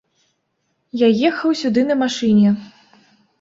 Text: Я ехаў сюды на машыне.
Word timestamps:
Я 1.01 1.09
ехаў 1.29 1.53
сюды 1.61 1.85
на 1.91 1.99
машыне. 2.01 2.49